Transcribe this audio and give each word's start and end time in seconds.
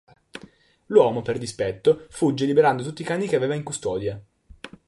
L'uomo, 0.87 1.21
per 1.21 1.37
dispetto, 1.37 2.07
fugge 2.09 2.45
liberando 2.47 2.81
tutti 2.81 3.03
i 3.03 3.05
cani 3.05 3.27
che 3.27 3.35
aveva 3.35 3.53
in 3.53 3.61
custodia. 3.63 4.19